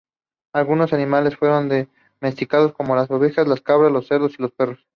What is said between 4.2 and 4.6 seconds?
y los